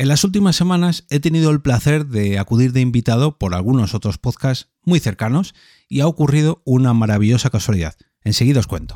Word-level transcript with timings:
En 0.00 0.08
las 0.08 0.24
últimas 0.24 0.56
semanas 0.56 1.04
he 1.10 1.20
tenido 1.20 1.50
el 1.50 1.60
placer 1.60 2.06
de 2.06 2.38
acudir 2.38 2.72
de 2.72 2.80
invitado 2.80 3.36
por 3.36 3.54
algunos 3.54 3.94
otros 3.94 4.16
podcasts 4.16 4.70
muy 4.82 4.98
cercanos 4.98 5.54
y 5.90 6.00
ha 6.00 6.06
ocurrido 6.06 6.62
una 6.64 6.94
maravillosa 6.94 7.50
casualidad. 7.50 7.96
Enseguida 8.24 8.60
os 8.60 8.66
cuento. 8.66 8.94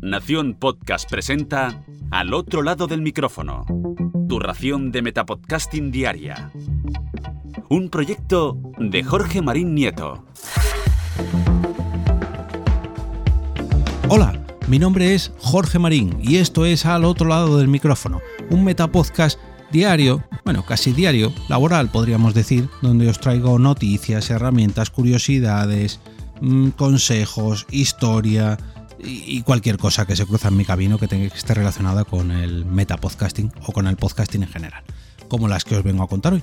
Nación 0.00 0.54
Podcast 0.60 1.10
presenta 1.10 1.82
Al 2.12 2.34
otro 2.34 2.62
lado 2.62 2.86
del 2.86 3.02
micrófono, 3.02 3.66
tu 4.28 4.38
ración 4.38 4.92
de 4.92 5.02
Metapodcasting 5.02 5.90
Diaria. 5.90 6.52
Un 7.68 7.88
proyecto 7.90 8.60
de 8.78 9.02
Jorge 9.02 9.42
Marín 9.42 9.74
Nieto. 9.74 10.24
Hola, 14.08 14.40
mi 14.68 14.78
nombre 14.78 15.16
es 15.16 15.32
Jorge 15.38 15.80
Marín 15.80 16.16
y 16.22 16.36
esto 16.36 16.64
es 16.64 16.86
Al 16.86 17.04
otro 17.04 17.26
lado 17.26 17.58
del 17.58 17.66
micrófono, 17.66 18.20
un 18.50 18.62
metapodcast 18.62 19.40
diario, 19.76 20.24
bueno, 20.42 20.64
casi 20.64 20.92
diario, 20.92 21.34
laboral 21.50 21.90
podríamos 21.90 22.32
decir, 22.32 22.70
donde 22.80 23.10
os 23.10 23.20
traigo 23.20 23.58
noticias, 23.58 24.30
herramientas, 24.30 24.88
curiosidades, 24.88 26.00
mm, 26.40 26.70
consejos, 26.70 27.66
historia 27.70 28.56
y 28.98 29.42
cualquier 29.42 29.76
cosa 29.76 30.06
que 30.06 30.16
se 30.16 30.24
cruza 30.24 30.48
en 30.48 30.56
mi 30.56 30.64
camino 30.64 30.98
que 30.98 31.08
tenga 31.08 31.28
que 31.28 31.36
estar 31.36 31.58
relacionada 31.58 32.04
con 32.04 32.30
el 32.30 32.64
metapodcasting 32.64 33.52
o 33.66 33.72
con 33.72 33.86
el 33.86 33.96
podcasting 33.96 34.44
en 34.44 34.48
general, 34.48 34.82
como 35.28 35.46
las 35.46 35.64
que 35.64 35.76
os 35.76 35.84
vengo 35.84 36.02
a 36.02 36.08
contar 36.08 36.32
hoy. 36.32 36.42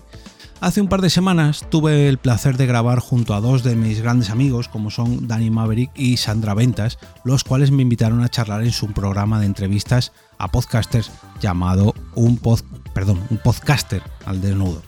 Hace 0.62 0.80
un 0.80 0.88
par 0.88 1.02
de 1.02 1.10
semanas 1.10 1.66
tuve 1.72 2.08
el 2.08 2.20
placer 2.20 2.56
de 2.56 2.68
grabar 2.68 3.00
junto 3.00 3.34
a 3.34 3.42
dos 3.42 3.64
de 3.64 3.76
mis 3.76 4.00
grandes 4.00 4.30
amigos, 4.30 4.70
como 4.70 4.92
son 4.92 5.28
Danny 5.28 5.50
Maverick 5.50 5.92
y 5.96 6.18
Sandra 6.18 6.54
Ventas, 6.54 7.00
los 7.26 7.44
cuales 7.44 7.72
me 7.72 7.82
invitaron 7.82 8.24
a 8.24 8.30
charlar 8.30 8.64
en 8.64 8.72
su 8.72 8.94
programa 8.94 9.40
de 9.40 9.48
entrevistas 9.48 10.14
a 10.38 10.52
podcasters 10.52 11.12
llamado 11.42 11.96
Un, 12.16 12.38
perdón, 12.94 13.22
un 13.30 13.38
Podcaster 13.38 14.02
al 14.26 14.42
desnudo. 14.42 14.82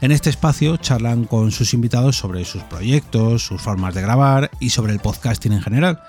En 0.00 0.12
este 0.12 0.30
espacio 0.30 0.76
charlan 0.78 1.24
con 1.24 1.50
sus 1.50 1.74
invitados 1.74 2.16
sobre 2.16 2.44
sus 2.44 2.62
proyectos, 2.62 3.44
sus 3.44 3.60
formas 3.60 3.94
de 3.94 4.02
grabar 4.02 4.50
y 4.58 4.70
sobre 4.70 4.92
el 4.92 5.00
podcasting 5.00 5.52
en 5.52 5.60
general. 5.60 6.02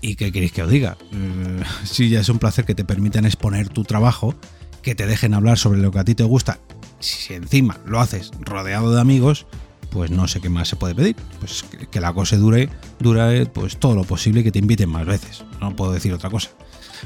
¿Y 0.00 0.16
qué 0.16 0.32
queréis 0.32 0.52
que 0.52 0.62
os 0.62 0.70
diga? 0.70 0.96
Mm, 1.12 1.62
si 1.84 2.08
ya 2.08 2.20
es 2.20 2.28
un 2.28 2.38
placer 2.38 2.64
que 2.64 2.74
te 2.74 2.84
permitan 2.84 3.26
exponer 3.26 3.68
tu 3.68 3.84
trabajo, 3.84 4.34
que 4.82 4.94
te 4.94 5.06
dejen 5.06 5.34
hablar 5.34 5.58
sobre 5.58 5.80
lo 5.80 5.90
que 5.90 5.98
a 5.98 6.04
ti 6.04 6.14
te 6.14 6.24
gusta 6.24 6.58
si 7.00 7.34
encima 7.34 7.78
lo 7.84 8.00
haces 8.00 8.30
rodeado 8.40 8.94
de 8.94 9.00
amigos, 9.00 9.46
pues 9.90 10.10
no 10.10 10.28
sé 10.28 10.40
qué 10.40 10.48
más 10.48 10.68
se 10.68 10.76
puede 10.76 10.94
pedir. 10.94 11.16
Pues 11.38 11.64
que, 11.90 12.00
la 12.00 12.12
cosa 12.12 12.36
dure, 12.36 12.68
dure 12.98 13.46
pues 13.46 13.78
todo 13.78 13.94
lo 13.94 14.04
posible 14.04 14.42
que 14.42 14.52
te 14.52 14.58
inviten 14.58 14.88
más 14.88 15.06
veces. 15.06 15.44
No 15.60 15.74
puedo 15.76 15.92
decir 15.92 16.12
otra 16.12 16.30
cosa. 16.30 16.50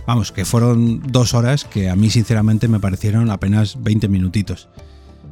Vamos, 0.06 0.32
que 0.32 0.44
fueron 0.44 1.00
dos 1.00 1.34
horas 1.34 1.64
que 1.64 1.88
a 1.88 1.96
mí 1.96 2.10
sinceramente 2.10 2.68
me 2.68 2.80
parecieron 2.80 3.30
apenas 3.30 3.82
20 3.82 4.08
minutitos. 4.08 4.68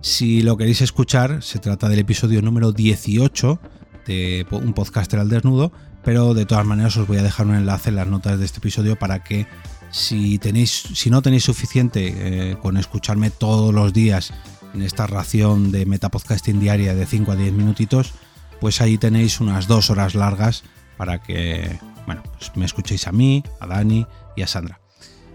Si 0.01 0.43
lo 0.43 0.57
queréis 0.57 0.81
escuchar, 0.81 1.43
se 1.43 1.59
trata 1.59 1.89
del 1.89 2.01
episodio 2.01 2.43
número 2.43 2.73
18 2.73 3.61
de 4.07 4.47
un 4.51 4.73
podcaster 4.73 5.21
al 5.21 5.29
desnudo, 5.29 5.73
pero 6.05 6.35
de 6.35 6.47
todas 6.47 6.67
maneras 6.67 6.97
os 6.97 7.07
voy 7.07 7.19
a 7.19 7.23
dejar 7.23 7.47
un 7.47 7.55
enlace 7.55 7.91
en 7.91 7.97
las 7.97 8.09
notas 8.09 8.39
de 8.39 8.45
este 8.45 8.59
episodio 8.59 8.99
para 8.99 9.23
que 9.23 9.47
si, 9.93 10.39
tenéis, 10.39 10.85
si 10.95 11.11
no 11.11 11.23
tenéis 11.23 11.45
suficiente 11.45 12.15
eh, 12.17 12.57
con 12.61 12.77
escucharme 12.77 13.31
todos 13.31 13.73
los 13.73 13.93
días 13.93 14.33
en 14.75 14.83
esta 14.83 15.07
ración 15.07 15.73
de 15.73 15.87
metapodcasting 15.87 16.61
diaria 16.61 16.95
de 16.95 17.07
5 17.07 17.33
a 17.33 17.37
10 17.37 17.53
minutitos, 17.53 18.13
pues 18.61 18.81
ahí 18.81 18.99
tenéis 18.99 19.41
unas 19.41 19.67
dos 19.67 19.91
horas 19.91 20.15
largas 20.15 20.65
para 20.97 21.23
que 21.23 21.79
bueno, 22.07 22.23
pues 22.39 22.53
me 22.57 22.65
escuchéis 22.65 23.07
a 23.07 23.13
mí, 23.13 23.43
a 23.61 23.67
Dani 23.67 24.07
y 24.37 24.43
a 24.43 24.47
Sandra. 24.47 24.81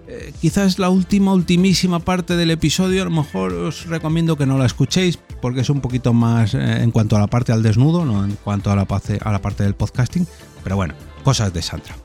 Eh, 0.08 0.34
quizás 0.40 0.80
la 0.80 0.90
última, 0.90 1.34
ultimísima 1.34 2.00
parte 2.00 2.38
del 2.38 2.52
episodio, 2.52 3.02
a 3.02 3.06
lo 3.06 3.12
mejor 3.12 3.54
os 3.54 3.88
recomiendo 3.88 4.38
que 4.38 4.46
no 4.46 4.58
la 4.58 4.66
escuchéis 4.66 5.20
porque 5.42 5.62
es 5.62 5.70
un 5.70 5.82
poquito 5.82 6.14
más 6.14 6.54
eh, 6.54 6.82
en 6.82 6.92
cuanto 6.92 7.18
a 7.18 7.20
la 7.20 7.28
parte 7.28 7.52
al 7.52 7.62
desnudo, 7.62 8.06
no 8.06 8.24
en 8.24 8.38
cuanto 8.44 8.72
a 8.72 8.76
la, 8.76 8.88
a 9.22 9.32
la 9.32 9.42
parte 9.42 9.64
del 9.64 9.76
podcasting, 9.76 10.26
pero 10.64 10.78
bueno, 10.78 10.94
cosas 11.24 11.54
de 11.54 11.62
Sandra. 11.62 11.96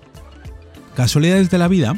Casualidades 0.97 1.49
de 1.51 1.59
la 1.59 1.69
vida, 1.69 1.95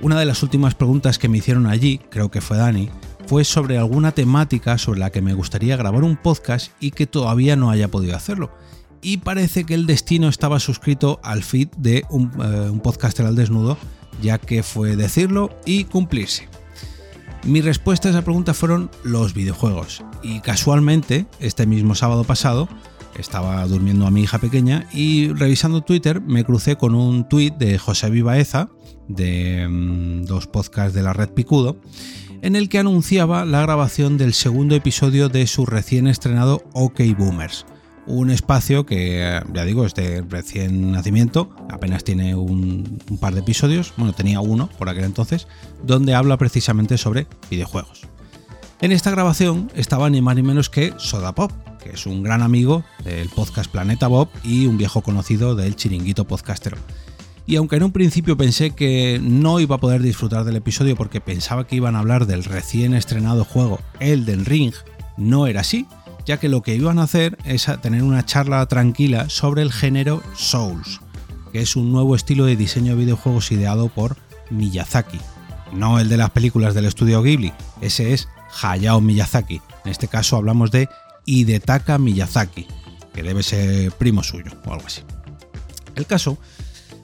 una 0.00 0.18
de 0.18 0.24
las 0.24 0.42
últimas 0.42 0.74
preguntas 0.74 1.18
que 1.18 1.28
me 1.28 1.38
hicieron 1.38 1.66
allí, 1.66 2.00
creo 2.10 2.30
que 2.30 2.40
fue 2.40 2.56
Dani, 2.56 2.88
fue 3.30 3.44
sobre 3.44 3.78
alguna 3.78 4.10
temática 4.10 4.76
sobre 4.76 4.98
la 4.98 5.10
que 5.10 5.22
me 5.22 5.34
gustaría 5.34 5.76
grabar 5.76 6.02
un 6.02 6.16
podcast 6.16 6.72
y 6.80 6.90
que 6.90 7.06
todavía 7.06 7.54
no 7.54 7.70
haya 7.70 7.86
podido 7.86 8.16
hacerlo. 8.16 8.50
Y 9.02 9.18
parece 9.18 9.62
que 9.62 9.74
el 9.74 9.86
destino 9.86 10.28
estaba 10.28 10.58
suscrito 10.58 11.20
al 11.22 11.44
feed 11.44 11.68
de 11.76 12.02
un, 12.10 12.32
eh, 12.42 12.80
podcaster 12.82 13.24
al 13.24 13.36
desnudo, 13.36 13.78
ya 14.20 14.38
que 14.38 14.64
fue 14.64 14.96
decirlo 14.96 15.56
y 15.64 15.84
cumplirse. 15.84 16.48
Mi 17.44 17.60
respuesta 17.60 18.08
a 18.08 18.10
esa 18.10 18.22
pregunta 18.22 18.52
fueron 18.52 18.90
los 19.04 19.32
videojuegos. 19.32 20.02
Y 20.24 20.40
casualmente, 20.40 21.26
este 21.38 21.66
mismo 21.66 21.94
sábado 21.94 22.24
pasado, 22.24 22.68
estaba 23.16 23.64
durmiendo 23.68 24.08
a 24.08 24.10
mi 24.10 24.22
hija 24.22 24.40
pequeña 24.40 24.88
y 24.92 25.32
revisando 25.34 25.82
Twitter 25.82 26.20
me 26.20 26.42
crucé 26.42 26.74
con 26.74 26.96
un 26.96 27.28
tuit 27.28 27.54
de 27.54 27.78
José 27.78 28.10
Vivaeza, 28.10 28.70
de 29.06 29.68
mm, 29.68 30.24
dos 30.24 30.48
podcasts 30.48 30.94
de 30.94 31.04
la 31.04 31.12
red 31.12 31.28
Picudo, 31.28 31.76
en 32.42 32.56
el 32.56 32.68
que 32.68 32.78
anunciaba 32.78 33.44
la 33.44 33.62
grabación 33.62 34.16
del 34.18 34.34
segundo 34.34 34.74
episodio 34.74 35.28
de 35.28 35.46
su 35.46 35.66
recién 35.66 36.06
estrenado 36.06 36.62
OK 36.72 37.00
Boomers. 37.16 37.66
Un 38.06 38.30
espacio 38.30 38.86
que, 38.86 39.40
ya 39.52 39.64
digo, 39.64 39.84
es 39.84 39.94
de 39.94 40.22
recién 40.22 40.90
nacimiento, 40.92 41.50
apenas 41.68 42.02
tiene 42.02 42.34
un, 42.34 42.98
un 43.08 43.18
par 43.18 43.34
de 43.34 43.40
episodios, 43.40 43.92
bueno, 43.96 44.12
tenía 44.12 44.40
uno 44.40 44.68
por 44.78 44.88
aquel 44.88 45.04
entonces, 45.04 45.46
donde 45.84 46.14
habla 46.14 46.36
precisamente 46.38 46.98
sobre 46.98 47.26
videojuegos. 47.50 48.08
En 48.80 48.92
esta 48.92 49.10
grabación 49.10 49.70
estaba 49.74 50.08
ni 50.08 50.22
más 50.22 50.36
ni 50.36 50.42
menos 50.42 50.70
que 50.70 50.94
Soda 50.96 51.34
Pop, 51.34 51.52
que 51.82 51.90
es 51.90 52.06
un 52.06 52.22
gran 52.22 52.42
amigo 52.42 52.82
del 53.04 53.28
podcast 53.28 53.70
Planeta 53.70 54.08
Bob 54.08 54.28
y 54.42 54.66
un 54.66 54.78
viejo 54.78 55.02
conocido 55.02 55.54
del 55.54 55.76
chiringuito 55.76 56.26
podcastero. 56.26 56.78
Y 57.50 57.56
aunque 57.56 57.74
en 57.74 57.82
un 57.82 57.90
principio 57.90 58.36
pensé 58.36 58.70
que 58.70 59.18
no 59.20 59.58
iba 59.58 59.74
a 59.74 59.80
poder 59.80 60.02
disfrutar 60.02 60.44
del 60.44 60.54
episodio 60.54 60.94
porque 60.94 61.20
pensaba 61.20 61.66
que 61.66 61.74
iban 61.74 61.96
a 61.96 61.98
hablar 61.98 62.26
del 62.26 62.44
recién 62.44 62.94
estrenado 62.94 63.44
juego 63.44 63.80
Elden 63.98 64.44
Ring, 64.44 64.72
no 65.16 65.48
era 65.48 65.62
así, 65.62 65.88
ya 66.24 66.38
que 66.38 66.48
lo 66.48 66.62
que 66.62 66.76
iban 66.76 67.00
a 67.00 67.02
hacer 67.02 67.36
es 67.44 67.66
tener 67.82 68.04
una 68.04 68.24
charla 68.24 68.64
tranquila 68.66 69.28
sobre 69.28 69.62
el 69.62 69.72
género 69.72 70.22
Souls, 70.36 71.00
que 71.52 71.60
es 71.60 71.74
un 71.74 71.90
nuevo 71.90 72.14
estilo 72.14 72.44
de 72.44 72.54
diseño 72.54 72.92
de 72.92 73.02
videojuegos 73.02 73.50
ideado 73.50 73.88
por 73.88 74.16
Miyazaki. 74.50 75.18
No 75.72 75.98
el 75.98 76.08
de 76.08 76.18
las 76.18 76.30
películas 76.30 76.72
del 76.72 76.84
estudio 76.84 77.20
Ghibli, 77.20 77.52
ese 77.80 78.12
es 78.12 78.28
Hayao 78.62 79.00
Miyazaki. 79.00 79.60
En 79.84 79.90
este 79.90 80.06
caso 80.06 80.36
hablamos 80.36 80.70
de 80.70 80.88
Hidetaka 81.24 81.98
Miyazaki, 81.98 82.68
que 83.12 83.24
debe 83.24 83.42
ser 83.42 83.90
primo 83.90 84.22
suyo 84.22 84.52
o 84.66 84.72
algo 84.72 84.86
así. 84.86 85.00
El 85.96 86.06
caso 86.06 86.38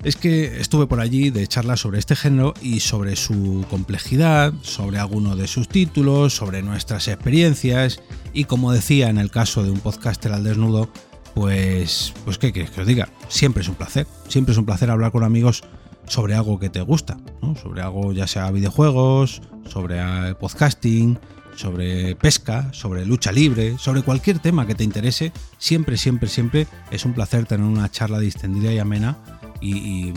es 0.06 0.14
que 0.14 0.60
estuve 0.60 0.86
por 0.86 1.00
allí 1.00 1.30
de 1.30 1.48
charlas 1.48 1.80
sobre 1.80 1.98
este 1.98 2.14
género 2.14 2.54
y 2.62 2.78
sobre 2.78 3.16
su 3.16 3.66
complejidad, 3.68 4.54
sobre 4.62 5.00
algunos 5.00 5.36
de 5.36 5.48
sus 5.48 5.68
títulos, 5.68 6.32
sobre 6.32 6.62
nuestras 6.62 7.08
experiencias 7.08 8.00
y 8.32 8.44
como 8.44 8.70
decía 8.70 9.10
en 9.10 9.18
el 9.18 9.32
caso 9.32 9.64
de 9.64 9.72
un 9.72 9.80
podcaster 9.80 10.30
al 10.30 10.44
desnudo, 10.44 10.88
pues, 11.34 12.14
pues 12.24 12.38
qué 12.38 12.52
quieres 12.52 12.70
que 12.70 12.82
os 12.82 12.86
diga, 12.86 13.08
siempre 13.26 13.64
es 13.64 13.68
un 13.68 13.74
placer, 13.74 14.06
siempre 14.28 14.52
es 14.52 14.58
un 14.58 14.64
placer 14.64 14.92
hablar 14.92 15.10
con 15.10 15.24
amigos 15.24 15.64
sobre 16.06 16.34
algo 16.34 16.60
que 16.60 16.70
te 16.70 16.82
gusta, 16.82 17.16
sobre 17.60 17.82
algo 17.82 18.12
ya 18.12 18.28
sea 18.28 18.52
videojuegos, 18.52 19.42
sobre 19.68 20.36
podcasting, 20.36 21.18
sobre 21.56 22.14
pesca, 22.14 22.72
sobre 22.72 23.04
lucha 23.06 23.32
libre, 23.32 23.76
sobre 23.78 24.02
cualquier 24.02 24.38
tema 24.38 24.68
que 24.68 24.76
te 24.76 24.84
interese, 24.84 25.32
siempre, 25.58 25.96
siempre, 25.96 26.28
siempre 26.28 26.68
es 26.92 27.04
un 27.04 27.12
placer 27.12 27.46
tener 27.46 27.66
una 27.66 27.90
charla 27.90 28.20
distendida 28.20 28.72
y 28.72 28.78
amena 28.78 29.18
y, 29.60 30.12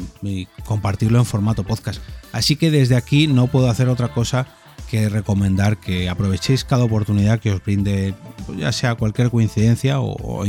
compartirlo 0.65 1.19
en 1.19 1.25
formato 1.25 1.63
podcast. 1.63 2.01
Así 2.31 2.55
que 2.55 2.71
desde 2.71 2.95
aquí 2.95 3.27
no 3.27 3.47
puedo 3.47 3.69
hacer 3.69 3.89
otra 3.89 4.13
cosa 4.13 4.47
que 4.89 5.09
recomendar 5.09 5.77
que 5.77 6.09
aprovechéis 6.09 6.63
cada 6.63 6.83
oportunidad 6.83 7.39
que 7.39 7.51
os 7.51 7.63
brinde, 7.63 8.15
ya 8.57 8.71
sea 8.71 8.95
cualquier 8.95 9.29
coincidencia 9.29 9.99
o, 9.99 10.45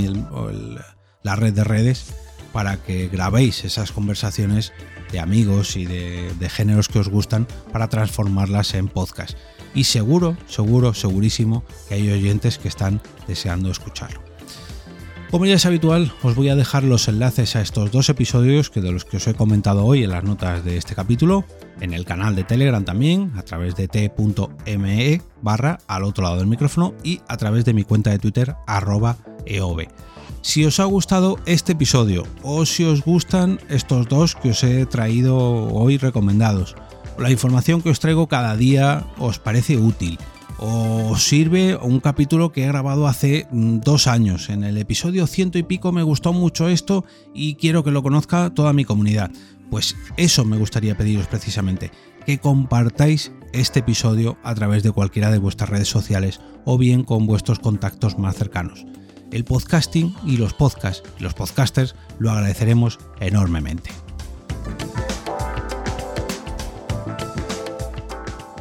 la 1.23 1.37
red 1.37 1.53
de 1.53 1.65
redes, 1.65 2.15
para 2.53 2.77
que 2.79 3.09
grabéis 3.09 3.65
esas 3.65 3.93
conversaciones 3.93 4.73
de 5.13 5.21
amigos 5.21 5.77
y 5.77 5.87
de, 5.87 6.33
de 6.39 6.49
géneros 6.49 6.89
que 6.89 6.99
os 6.99 7.09
gustan 7.09 7.47
para 7.73 7.89
transformarlas 7.89 8.75
en 8.75 8.89
podcast 8.89 9.37
y 9.75 9.85
seguro, 9.85 10.37
seguro, 10.47 10.95
segurísimo 10.95 11.65
que 11.89 11.95
hay 11.95 12.11
oyentes 12.11 12.59
que 12.59 12.69
están 12.69 13.01
deseando 13.27 13.71
escucharlo. 13.71 14.30
Como 15.31 15.47
ya 15.47 15.55
es 15.55 15.65
habitual, 15.65 16.13
os 16.25 16.35
voy 16.35 16.49
a 16.49 16.57
dejar 16.57 16.83
los 16.83 17.07
enlaces 17.07 17.55
a 17.55 17.61
estos 17.61 17.93
dos 17.93 18.09
episodios 18.09 18.69
que 18.69 18.81
de 18.81 18.91
los 18.91 19.05
que 19.05 19.19
os 19.19 19.29
he 19.29 19.35
comentado 19.35 19.85
hoy 19.85 20.03
en 20.03 20.11
las 20.11 20.25
notas 20.25 20.65
de 20.65 20.77
este 20.77 20.97
capítulo, 20.97 21.45
en 21.81 21.95
el 21.95 22.05
canal 22.05 22.35
de 22.35 22.43
Telegram 22.43 22.85
también, 22.85 23.31
a 23.37 23.43
través 23.43 23.77
de 23.77 23.87
t.me 23.87 25.23
barra 25.41 25.79
al 25.87 26.03
otro 26.03 26.25
lado 26.25 26.39
del 26.39 26.49
micrófono 26.49 26.95
y 27.05 27.21
a 27.29 27.37
través 27.37 27.65
de 27.65 27.75
mi 27.75 27.85
cuenta 27.85 28.11
de 28.11 28.19
Twitter 28.19 28.57
arroba 28.67 29.19
eov. 29.47 29.87
Si 30.43 30.65
os 30.65 30.81
ha 30.81 30.85
gustado 30.85 31.39
este 31.47 31.73
episodio 31.73 32.25
o 32.43 32.67
si 32.67 32.83
os 32.83 33.05
gustan 33.05 33.61
estos 33.69 34.09
dos 34.09 34.35
que 34.35 34.51
os 34.51 34.65
he 34.65 34.85
traído 34.87 35.39
hoy 35.73 35.97
recomendados, 35.97 36.75
la 37.19 37.31
información 37.31 37.83
que 37.83 37.91
os 37.91 38.01
traigo 38.01 38.27
cada 38.27 38.57
día 38.57 39.07
os 39.17 39.39
parece 39.39 39.77
útil 39.77 40.19
o 40.63 41.17
sirve 41.17 41.75
un 41.77 42.01
capítulo 42.01 42.53
que 42.53 42.65
he 42.65 42.67
grabado 42.67 43.09
hace 43.09 43.47
mm, 43.51 43.79
dos 43.81 44.07
años. 44.07 44.51
En 44.51 44.63
el 44.63 44.77
episodio 44.77 45.27
ciento 45.27 45.59
y 45.59 45.63
pico 45.63 45.91
me 45.91 46.03
gustó 46.03 46.35
mucho 46.35 46.69
esto 46.69 47.05
y 47.35 47.55
quiero 47.55 47.83
que 47.83 47.91
lo 47.91 48.03
conozca 48.03 48.51
toda 48.51 48.75
mi 48.75 48.85
comunidad. 48.85 49.31
Pues 49.71 49.97
eso 50.19 50.45
me 50.45 50.59
gustaría 50.59 50.97
pediros 50.97 51.29
precisamente, 51.29 51.91
que 52.27 52.39
compartáis 52.39 53.33
este 53.55 53.81
episodio 53.81 54.37
a 54.43 54.55
través 54.55 54.83
de 54.83 54.93
cualquiera 54.93 55.31
de 55.31 55.39
vuestras 55.39 55.71
redes 55.71 55.89
sociales 55.89 56.41
o 56.67 56.77
bien 56.77 57.05
con 57.05 57.27
vuestros 57.27 57.59
contactos 57.59 58.19
más 58.19 58.37
cercanos. 58.37 58.85
El 59.33 59.45
podcasting 59.45 60.15
y 60.27 60.37
los 60.37 60.53
podcasts 60.53 61.03
y 61.19 61.23
los 61.23 61.35
podcasters 61.35 61.95
lo 62.19 62.33
agradeceremos 62.33 62.99
enormemente. 63.21 63.91